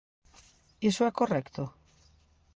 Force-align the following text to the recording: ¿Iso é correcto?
¿Iso 0.89 1.01
é 1.09 1.17
correcto? 1.19 1.63